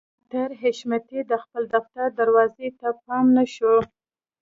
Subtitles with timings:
[0.29, 3.75] ډاکټر حشمتي د خپل دفتر دروازې ته پام نه شو